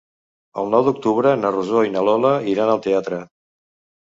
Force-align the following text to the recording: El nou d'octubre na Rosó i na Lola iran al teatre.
El 0.61 0.71
nou 0.75 0.87
d'octubre 0.87 1.33
na 1.41 1.51
Rosó 1.57 1.83
i 1.89 1.93
na 1.99 2.03
Lola 2.09 2.35
iran 2.55 2.73
al 2.73 2.83
teatre. 2.89 3.21